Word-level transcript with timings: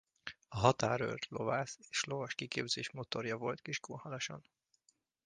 A 0.49 0.57
határőr 0.57 1.19
lovász 1.29 1.77
és 1.89 2.03
lovas 2.03 2.33
kiképzés 2.35 2.91
motorja 2.91 3.37
volt 3.37 3.61
Kiskunhalason. 3.61 4.45